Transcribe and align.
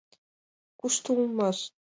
Кушто 0.79 1.09
улмаш?.. 1.21 1.57